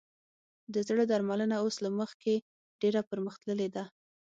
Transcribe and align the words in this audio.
د 0.73 0.75
زړه 0.87 1.03
درملنه 1.11 1.55
اوس 1.63 1.75
له 1.85 1.89
مخکې 1.99 2.33
ډېره 2.81 3.01
پرمختللې 3.09 3.67
ده. 3.75 3.83